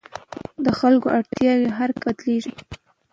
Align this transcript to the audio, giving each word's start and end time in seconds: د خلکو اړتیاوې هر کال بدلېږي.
د 0.63 0.65
خلکو 0.79 1.07
اړتیاوې 1.17 1.69
هر 1.77 1.89
کال 2.01 2.13
بدلېږي. 2.17 2.53